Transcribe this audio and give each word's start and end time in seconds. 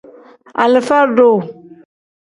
Alifa-duu. 0.63 1.37